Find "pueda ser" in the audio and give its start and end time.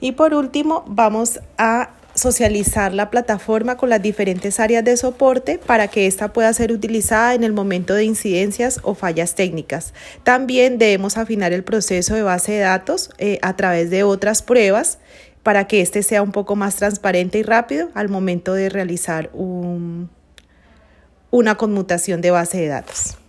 6.32-6.72